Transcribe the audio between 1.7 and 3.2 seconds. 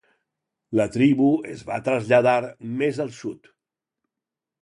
traslladar més al